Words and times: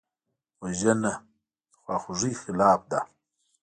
وژنه 0.61 1.13
د 1.71 1.73
خواخوږۍ 1.81 2.33
خلاف 2.41 2.79
ده 2.91 2.99